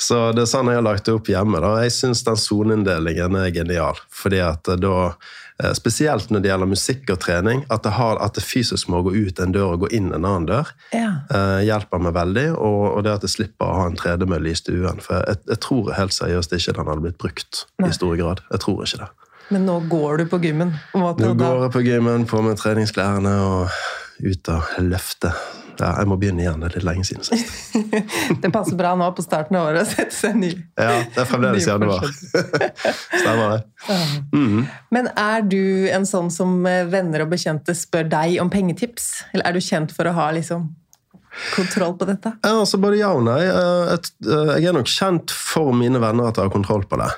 [0.00, 1.60] Så det er sånn jeg har lagt det opp hjemme.
[1.62, 1.76] da.
[1.84, 4.00] Jeg syns den soneinndelingen er genial.
[4.10, 4.96] fordi at da,
[5.76, 9.12] Spesielt når det gjelder musikk og trening, at det, har, at det fysisk må gå
[9.16, 11.10] ut en dør og gå inn en annen dør, Ja.
[11.30, 12.46] eh, hjelper meg veldig.
[12.56, 15.00] Og, og det at jeg slipper å ha en tredemølle i stuen.
[15.04, 18.40] For jeg, jeg tror helt seriøst ikke den hadde blitt brukt i stor grad.
[18.50, 19.10] Jeg tror ikke det.
[19.50, 20.76] Men nå går du på gymmen.
[20.94, 23.80] måte, Nå går jeg på gymmen, på med treningsklærne og
[24.22, 25.32] ut og løfte.
[25.80, 26.60] Ja, jeg må begynne igjen.
[26.60, 27.76] Det er litt lenge siden sist.
[28.42, 30.50] Det passer bra nå på starten av året å sette seg ny.
[30.76, 32.04] Ja, det er fremdeles januar.
[33.22, 33.60] Stemmer det.
[34.36, 34.66] Mhm.
[34.92, 39.10] Men er du en sånn som eh, venner og bekjente spør deg om pengetips?
[39.32, 40.68] Eller er du kjent for å ha liksom
[41.54, 42.34] kontroll på dette?
[42.42, 43.40] Ja, altså Både ja og nei.
[43.46, 47.10] Eh, eh, Jeg er nok kjent for mine venner at jeg har kontroll på det.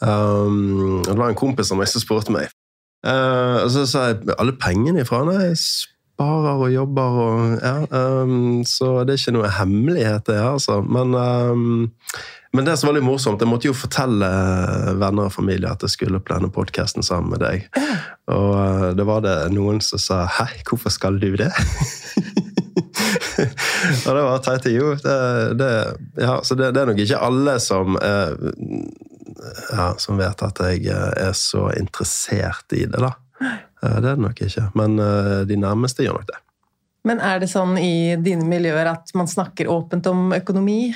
[0.00, 2.52] Um, det var en kompis av meg som spurte meg.
[3.04, 5.22] Uh, og så sa jeg alle pengene ifra?
[5.28, 5.52] Nei,
[6.20, 10.36] sparer og jobber og ja, um, Så det er ikke noe hemmelighet, det.
[10.36, 10.82] altså.
[10.84, 11.88] Men, um,
[12.52, 14.28] men det som var litt morsomt, jeg måtte jo fortelle
[15.00, 17.64] venner og familie at jeg skulle på denne podkasten sammen med deg.
[18.28, 21.50] Og uh, da var det noen som sa 'hæ, hvorfor skal du det'?
[24.06, 24.68] og det var teit.
[24.74, 25.16] Jo, det,
[25.56, 25.72] det,
[26.20, 28.36] ja, så det, det er nok ikke alle som uh,
[29.72, 33.14] ja, som vet at jeg eh, er så interessert i det, da.
[33.82, 34.70] Eh, Det er det nok ikke.
[34.74, 36.40] Men eh, de nærmeste gjør nok det.
[37.04, 40.92] Men er det sånn i dine miljøer at man snakker åpent om økonomi?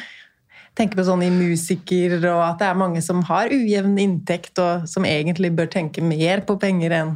[0.76, 4.88] Tenker på sånn i musiker, og at det er mange som har ujevn inntekt, og
[4.90, 7.14] som egentlig bør tenke mer på penger enn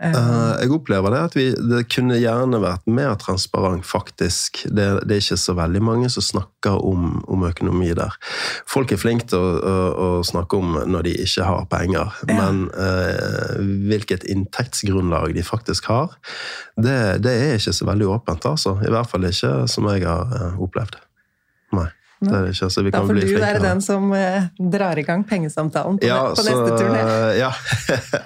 [0.00, 4.62] Eh, jeg opplever det at vi, det kunne gjerne vært mer transparent, faktisk.
[4.64, 8.16] Det, det er ikke så veldig mange som snakker om, om økonomi der.
[8.70, 12.66] Folk er flinke til å, å, å, snakke om når de ikke har penger, men
[12.76, 13.60] uh,
[13.90, 16.16] hvilket inntektsgrunnlag de faktisk har,
[16.80, 18.78] det, det, er ikke så veldig åpent, altså.
[18.84, 20.96] I hvert fall ikke som jeg har opplevd.
[22.20, 24.98] Det er ikke, altså, vi da kan får du flinke, være den som eh, drar
[25.00, 27.02] i gang pengesamtalen på, ja, på neste turné.
[27.42, 27.50] Ja,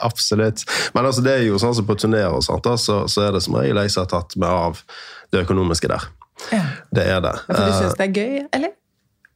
[0.03, 0.65] absolutt.
[0.95, 3.37] Men altså, det er jo sånn som på turneer og sånt, da, så, så er
[3.37, 4.81] det som regel jeg som har tatt meg av
[5.31, 6.09] det økonomiske der.
[6.51, 6.65] Ja.
[6.91, 7.37] Det er det.
[7.47, 8.75] For du Eh, syns det er gøy, eller?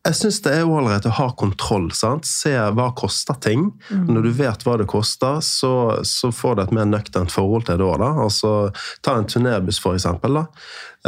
[0.09, 1.91] jeg syns det er ålreit å ha kontroll.
[1.93, 2.25] sant?
[2.25, 3.67] Se hva koster ting.
[3.93, 4.07] Mm.
[4.15, 5.73] Når du vet hva det koster, så,
[6.07, 8.01] så får du et mer nøkternt forhold til det òg.
[8.25, 8.53] Altså,
[9.05, 10.39] ta en turnébuss, for eksempel.
[10.41, 10.47] Da.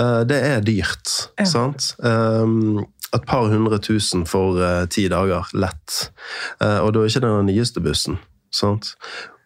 [0.03, 1.15] Eh, Det er dyrt.
[1.41, 1.47] Ja.
[1.49, 1.95] sant?
[2.05, 2.83] Um,
[3.17, 6.11] et par hundre tusen for uh, ti dager, lett.
[6.63, 8.21] Uh, og da er ikke det den nyeste bussen.
[8.55, 8.95] sant?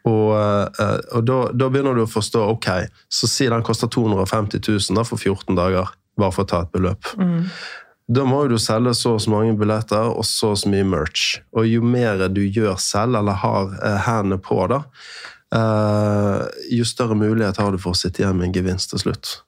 [0.04, 2.68] Og, uh, og da, da begynner du å forstå ok,
[3.08, 6.74] så si den koster 250 000 da, for 14 dager, bare for å ta et
[6.74, 7.08] beløp.
[8.04, 11.38] Da må du selge så og så mange billetter og så og så mye merch.
[11.56, 13.72] Og jo mer du gjør selv, eller har
[14.04, 14.82] hendene på, da,
[16.68, 19.38] jo større mulighet har du for å sitte igjen med en gevinst til slutt.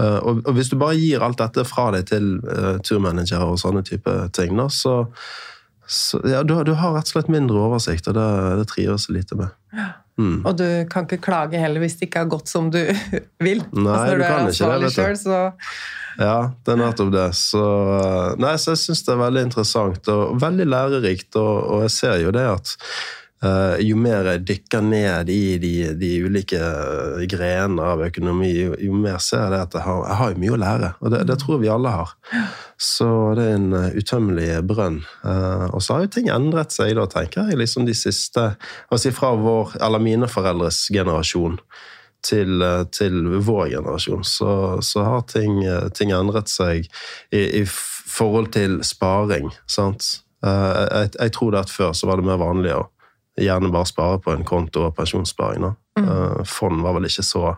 [0.00, 3.60] Eh, og, og hvis du bare gir alt dette fra deg til uh, turmanager og
[3.62, 5.02] sånne type ting, da, så,
[5.86, 8.30] så ja, du, du har rett og slett mindre oversikt, og det,
[8.60, 9.54] det trives jeg lite med.
[10.14, 10.44] Mm.
[10.46, 12.80] Og du kan ikke klage heller hvis det ikke har gått som du
[13.46, 13.64] vil.
[13.74, 15.42] Nei, altså, når du du er kan ikke det, ansvarlig selv, så
[16.14, 17.28] Ja, det er nettopp det.
[17.34, 17.64] Så,
[18.38, 21.30] nei, så jeg syns det er veldig interessant og veldig lærerikt.
[21.38, 22.74] Og, og jeg ser jo det at
[23.44, 26.60] eh, jo mer jeg dykker ned i de, de ulike
[27.30, 30.60] grenene av økonomi, jo, jo mer ser jeg at jeg har, jeg har mye å
[30.64, 30.92] lære.
[31.00, 32.14] Og det, det tror vi alle har.
[32.80, 35.02] Så det er en eh, utømmelig brønn.
[35.22, 38.54] Uh, og så har jo ting endret seg, da, tenker jeg, liksom de siste
[38.92, 41.58] Altså fra vår, eller mine foreldres generasjon
[42.24, 46.88] til, eh, til vår generasjon, så, så har ting, eh, ting endret seg
[47.30, 49.50] i, i forhold til sparing.
[49.66, 50.20] Sant?
[50.44, 52.82] Uh, Jeg, jeg tror det at før så var det mer vanlig å
[53.40, 55.74] gjerne bare spare på en konto og pensjonssparing.
[55.98, 56.04] Mm.
[56.08, 57.56] Eh, Fond var vel ikke så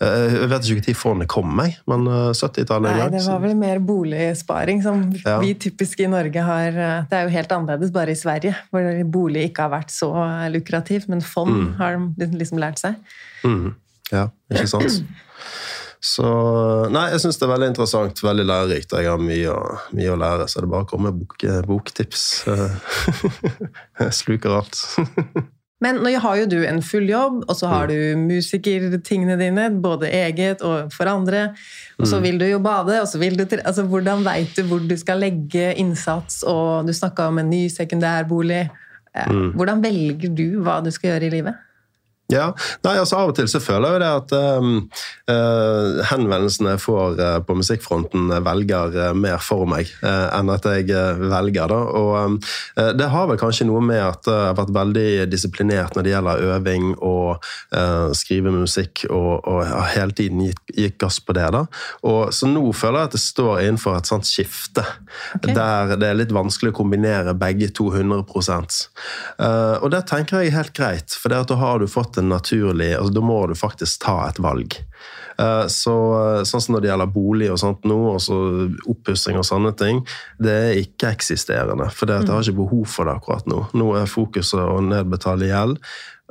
[0.00, 3.10] Eh, Jeg vet ikke når fondet kom, jeg, men eh, 70-tallet en Nei, gang.
[3.16, 5.40] det var vel mer boligsparing som Ja.
[5.40, 8.86] vi typisk i Norge har eh, Det er jo helt annerledes bare i Sverige, hvor
[9.10, 10.12] bolig ikke har vært så
[10.54, 11.74] lukrativt, men fond Mm.
[11.80, 12.94] har de liksom lært seg.
[13.42, 13.74] Mm.
[14.12, 15.02] Ja, ikke sant?
[16.00, 16.24] Så
[16.94, 18.92] Nei, jeg syns det er veldig interessant, veldig lærerikt.
[18.94, 21.46] Jeg har mye å, mye å lære, så det er bare å komme med bok,
[21.66, 22.24] boktips.
[24.00, 24.78] Jeg sluker alt.
[25.84, 27.90] Men nå har jo du en full jobb, og så har Mm.
[28.26, 31.54] du musikertingene dine, både eget og for andre.
[31.98, 32.10] Og Mm.
[32.10, 34.96] så vil du jo bade, og så vil du Altså, hvordan veit du hvor du
[34.96, 38.68] skal legge innsats, og du snakka om en ny sekundærbolig.
[39.14, 39.52] Eh, Mm.
[39.54, 41.54] Hvordan velger du hva du skal gjøre i livet?
[42.28, 42.50] Ja,
[42.84, 44.72] nei, altså Av og til så føler jeg jo det at um,
[45.32, 50.66] eh, henvendelsene jeg får uh, på musikkfronten, eh, velger uh, mer for meg enn at
[50.68, 51.70] jeg velger.
[51.72, 52.36] da, og um,
[52.98, 56.44] Det har vel kanskje noe med at jeg har vært veldig disiplinert når det gjelder
[56.54, 57.46] øving og
[58.16, 61.46] skrive musikk, og, og har hele tiden gitt, gitt gass på det.
[61.54, 61.64] da,
[62.08, 64.84] og Så nå føler jeg at det står innenfor et sånt skifte,
[65.38, 65.54] okay.
[65.56, 68.24] der det er litt vanskelig å kombinere begge to 100
[69.38, 72.17] Eh, Og det tenker jeg er helt greit, for det at da har du fått
[72.18, 74.76] en naturlig altså Da må du faktisk ta et valg.
[75.38, 75.94] Eh, Så,
[76.48, 80.02] sånn som når det gjelder bolig og sånt nå, og oppussing og sånne ting,
[80.42, 81.90] det er ikke-eksisterende.
[81.94, 83.64] For jeg har ikke behov for det akkurat nå.
[83.78, 85.78] Nå er fokuset å nedbetale gjeld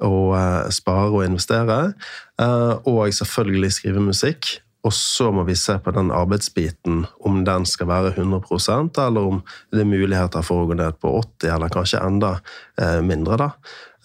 [0.05, 1.93] og eh, spare og investere.
[2.39, 4.57] eh, Og selvfølgelig skrive musikk.
[4.85, 9.41] Og så må vi se på den arbeidsbiten, om den skal være 100% eller om
[9.73, 12.37] det er muligheter for å gå ned på 80 eller kanskje enda
[12.79, 13.35] eh, mindre.
[13.41, 13.49] da.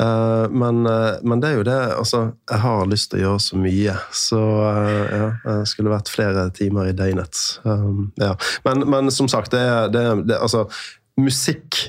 [0.03, 3.43] Eh, men, eh, men det er jo det altså, Jeg har lyst til å gjøre
[3.45, 7.41] så mye, så eh, ja, det skulle vært flere timer i døgnet.
[7.63, 8.35] Um, ja.
[8.67, 10.67] men, men som sagt, det er, altså,
[11.21, 11.85] musikk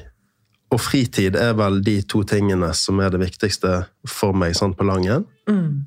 [0.74, 4.88] og fritid er vel de to tingene som er det viktigste for meg sånn på
[4.90, 5.28] langen.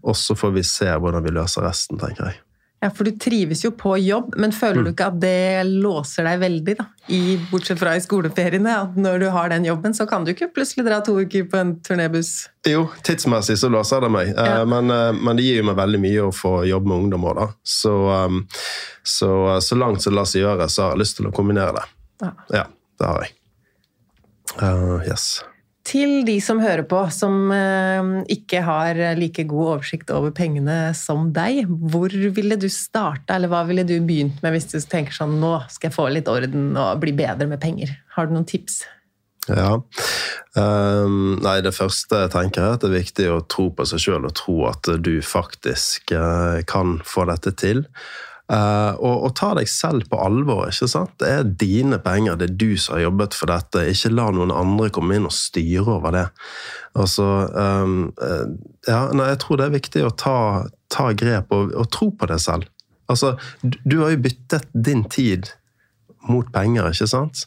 [0.06, 2.38] Og så får vi se hvordan vi løser resten, tenker jeg.
[2.82, 4.84] Ja, For du trives jo på jobb, men føler Mm.
[4.84, 6.74] du ikke at det låser deg veldig?
[6.76, 6.84] da?
[7.08, 10.52] I, bortsett fra i skoleferiene, at når du har den jobben, så kan du ikke
[10.52, 12.48] plutselig dra to uker på en turnébuss.
[12.68, 14.64] Jo, tidsmessig så låser det meg, Eh, Ja.
[14.66, 17.34] men, eh, men det gir jo meg veldig mye å få jobbe med ungdom òg,
[17.36, 17.46] da.
[17.64, 17.94] Så,
[18.26, 18.46] um,
[19.02, 21.72] så, så langt som det lar seg gjøre, så har jeg lyst til å kombinere
[21.74, 21.84] det.
[22.22, 22.32] Ja.
[22.52, 22.64] Ja,
[23.00, 23.32] det har jeg.
[24.62, 25.42] Uh, yes.
[25.86, 31.28] Til de som hører på, som eh, ikke har like god oversikt over pengene som
[31.36, 35.38] deg, hvor ville du starta, eller hva ville du begynt med hvis du tenker sånn
[35.38, 37.94] nå skal jeg få litt orden og bli bedre med penger?
[38.16, 38.82] Har du noen tips?
[39.46, 39.76] Ja.
[40.56, 44.02] Um, nei, det første jeg tenker er at det er viktig å tro på seg
[44.02, 47.84] sjøl og tro at du faktisk uh, kan få dette til.
[48.46, 50.68] Uh, og, og, ta deg selv på alvor.
[50.70, 51.16] ikke sant?
[51.18, 53.82] Det er dine penger, det er du som har jobbet for dette.
[53.90, 56.26] Ikke la noen andre komme inn og styre over det.
[56.96, 57.98] Altså, um,
[58.86, 60.38] ja, nei, Jeg tror det er viktig å ta,
[60.92, 62.70] ta grep og, og, tro på det selv.
[63.10, 65.50] Altså, du, du har jo byttet din tid
[66.30, 67.46] mot penger, ikke sant?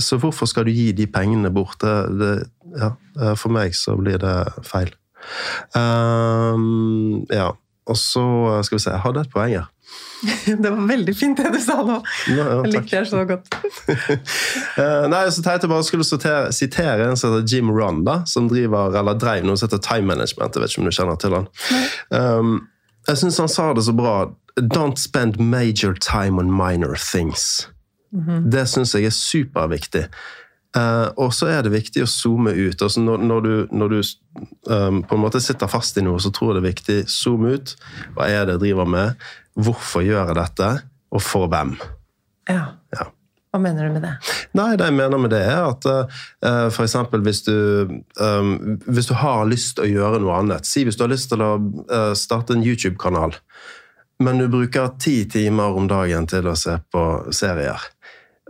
[0.00, 1.82] Så hvorfor skal du gi de pengene bort?
[1.82, 2.32] Det, det,
[2.78, 4.94] ja, eh, for meg så blir det feil.
[5.76, 7.50] Um, ja.
[7.88, 8.24] Og så
[8.62, 9.68] skal vi se Jeg hadde et poeng her.
[10.62, 11.96] Det var veldig fint det du sa nå.
[12.28, 13.48] Ja, ja, det likte det så godt.
[13.88, 18.20] uh, nei, så tenkte jeg bare skulle sitere, sitere en som heter Jim Ron, da,
[18.28, 20.54] som driver, eller drev noe som heter Time Management.
[20.54, 21.50] Jeg vet ikke om du kjenner til han.
[22.12, 22.54] Um,
[23.08, 24.14] jeg syns han sa det så bra.
[24.60, 27.66] Don't spend major time on minor things.
[28.14, 28.50] -hmm.
[28.50, 30.04] Det syns jeg er superviktig.
[30.76, 32.78] Uh, og så er det viktig å zoome ut.
[32.78, 34.00] Altså når, når, du, når du
[34.70, 37.56] um, på en måte sitter fast i noe, så tror jeg det er viktig zoome
[37.56, 37.72] ut.
[38.14, 39.30] Hva er det jeg driver med?
[39.58, 40.68] Hvorfor gjør jeg dette?
[41.10, 41.74] Og for hvem?
[42.50, 42.76] Ja.
[42.94, 43.08] ja.
[43.50, 44.14] Hva mener du med det?
[44.54, 46.96] Nei, Det jeg mener med det, er at uh, f.eks.
[47.26, 48.54] Hvis, du, um,
[48.86, 51.42] hvis du har lyst til å gjøre noe annet Si hvis du har lyst til
[51.42, 53.34] å uh, starte en YouTube-kanal,
[54.22, 57.04] men du bruker ti timer om dagen til å se på
[57.34, 57.90] serier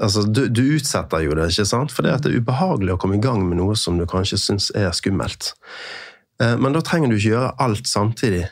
[0.01, 1.93] Altså, du, du, utsetter jo det, ikke sant?
[1.93, 4.95] For det er ubehagelig å komme i gang med noe som du kanskje syns er
[4.97, 5.53] skummelt.
[6.41, 8.47] Eh, men da trenger du ikke gjøre alt samtidig.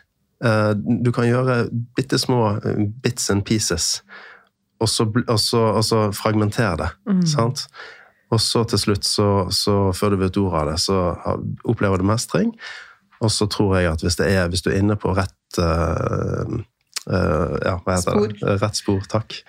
[0.45, 1.63] Eh, du kan gjøre
[1.97, 4.03] bitte små eh, bits and pieces,
[4.79, 6.91] og så, og så, og så fragmentere det.
[7.09, 7.23] Mm.
[7.27, 7.65] sant?
[8.29, 10.99] Og så til slutt, så, så, før du vet ordet av det, så
[11.65, 12.53] opplever du mestring.
[13.25, 16.45] Og så tror jeg at hvis, er, hvis du er inne på rett uh,
[17.09, 18.37] uh, Ja, hva heter spor.
[18.37, 18.59] det?
[18.61, 19.41] Rett spor, takk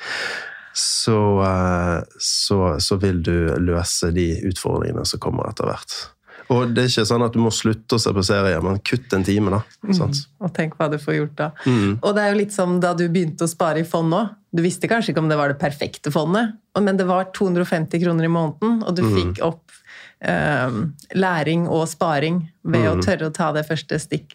[0.73, 5.97] så, eh, så, så, vil du løse de utfordringene som kommer etter hvert.
[6.49, 9.13] Og det er ikke sånn at du må slutte å se på serier, men kutt
[9.13, 9.59] en time, da.
[9.85, 11.49] Mm, og tenk hva du får gjort da.
[11.69, 11.99] Mm.
[11.99, 14.31] Og det er jo litt som da du begynte å spare i fond òg.
[14.49, 18.25] Du visste kanskje ikke om det var det perfekte fondet, men det var 250 kroner
[18.25, 19.11] i måneden, og du mm.
[19.13, 19.75] fikk opp
[20.25, 20.79] eh,
[21.13, 23.05] læring og sparing ved å mm.
[23.05, 24.33] tørre å ta det første stikk,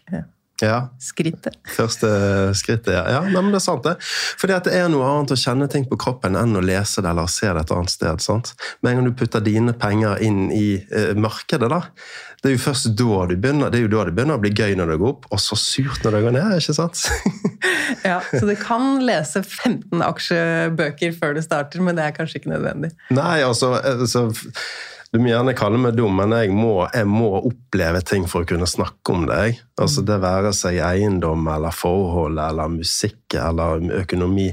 [0.63, 0.77] ja.
[1.01, 1.57] Skrittet.
[1.75, 2.09] Første
[2.55, 3.03] skrittet, ja.
[3.17, 3.97] ja men det er sant, det.
[4.39, 7.11] Fordi at det er noe annet å kjenne ting på kroppen enn å lese det
[7.11, 8.23] eller se det et annet sted.
[8.23, 8.53] sant?
[8.79, 11.81] Med en gang du putter dine penger inn i eh, markedet, da,
[12.39, 14.53] det er jo først da du begynner, det er jo da det begynner å bli
[14.55, 16.57] gøy når det går opp, og så surt når det går ned.
[16.61, 17.05] ikke sant?
[18.09, 22.55] ja, Så du kan lese 15 aksjebøker før du starter, men det er kanskje ikke
[22.55, 22.95] nødvendig?
[23.11, 23.75] Nei, altså...
[23.81, 24.29] altså
[25.15, 28.49] du må gjerne kalle meg dum, men jeg må, jeg må, oppleve ting for å
[28.49, 29.61] kunne snakke om det.
[29.79, 34.49] Altså Det være seg eiendom eller forhold eller musikk eller økonomi.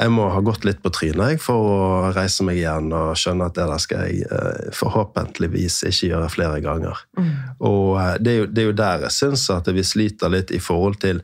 [0.00, 3.58] Jeg må ha gått litt på trynet for å reise meg igjen og skjønne at
[3.58, 7.02] det der skal jeg eh, forhåpentligvis ikke gjøre flere ganger.
[7.20, 7.32] Mm.
[7.68, 10.54] Og eh, det er, jo, det er, jo, der jeg syns at vi sliter litt
[10.56, 11.20] i forhold til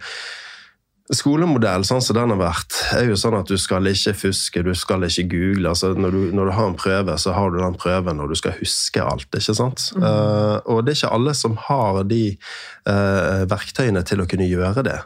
[1.15, 4.73] Skolemodell sånn som den har vært, er jo sånn at du skal ikke fuske, du
[4.75, 5.71] skal ikke google.
[5.71, 8.35] altså Når du, når du har en prøve, så har du den prøven, og du
[8.39, 9.29] skal huske alt.
[9.31, 9.85] ikke sant?
[9.95, 10.03] Mm.
[10.03, 14.83] Uh, og det er ikke alle som har de uh, verktøyene til å kunne gjøre
[14.89, 14.99] det.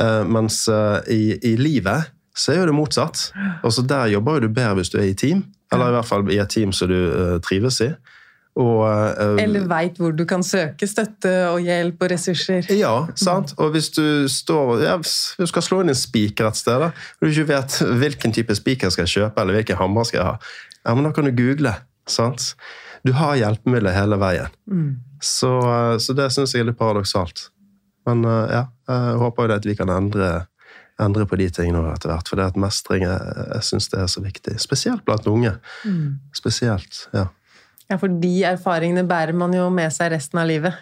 [0.00, 0.64] Uh, mens
[1.12, 3.28] i, i, livet så er jo det motsatt.
[3.62, 6.24] Altså Der jobber jo du bedre hvis du er i team, eller i hvert fall
[6.32, 7.92] i et team som du trives i.
[8.54, 12.68] Og, uh, Eller veit hvor du kan søke støtte og hjelp og ressurser.
[12.78, 13.56] Ja, sant.
[13.58, 16.92] Og hvis du står ja, hvis du skal slå inn en spiker et sted, da,
[16.94, 20.28] og du ikke vet hvilken type spiker jeg skal kjøpe, eller hvilken hammer skal jeg
[20.28, 21.74] ha, ja, men da kan du google.
[22.06, 22.52] sant?
[23.04, 24.54] Du har hjelpemidler hele veien.
[24.70, 24.88] Mm.
[25.18, 27.48] Så, uh, så, det syns jeg er litt paradoksalt.
[28.06, 30.44] Men uh, ja, jeg håper jo at vi kan endre,
[31.02, 32.30] endre på de tingene etter hvert.
[32.30, 34.60] For det at mestring jeg, jeg syns det er så viktig.
[34.62, 35.56] Spesielt blant unge.
[35.82, 36.20] Mm.
[36.36, 37.32] Spesielt, ja.
[37.90, 40.76] Ja, for de erfaringene bærer man jo med seg resten av livet.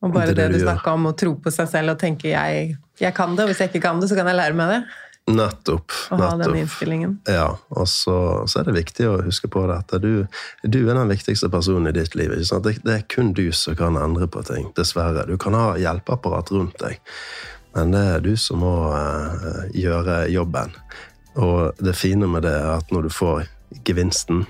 [0.00, 2.74] Og bare det, det du snakka om å tro på seg selv og tenke jeg,
[3.00, 4.80] jeg kan det, og hvis jeg ikke kan det, så kan jeg lære meg det.
[5.30, 5.92] Nettopp.
[6.10, 7.18] Og ha den innstillingen.
[7.28, 8.16] Ja, og så,
[8.48, 10.00] så, er det viktig å huske på dette.
[10.02, 10.24] Du,
[10.64, 12.32] du er den viktigste personen i ditt liv.
[12.32, 15.26] Det, det, er kun du som kan endre på ting, dessverre.
[15.28, 16.98] Du kan ha hjelpeapparat rundt deg,
[17.76, 20.74] men det er du som må uh, gjøre jobben.
[21.38, 23.44] Og det fine med det er at når du får
[23.86, 24.46] gevinsten,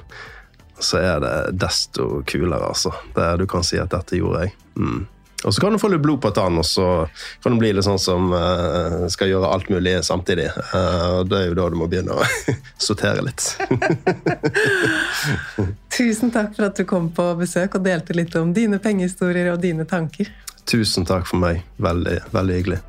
[0.80, 2.92] så er det desto kulere, altså.
[3.14, 4.54] Det, du kan si at 'dette gjorde jeg'.
[4.76, 5.00] Mm.
[5.44, 7.08] Og så kan du få litt blod på tann, og så
[7.42, 10.50] kan du bli litt sånn som uh, skal gjøre alt mulig samtidig.
[10.74, 12.26] Uh, det er jo da du må begynne å
[12.88, 13.46] sortere litt.
[15.96, 19.64] Tusen takk for at du kom på besøk og delte litt om dine pengehistorier og
[19.64, 20.28] dine tanker.
[20.68, 21.64] Tusen takk for meg.
[21.80, 22.82] Veldig, veldig hyggelig.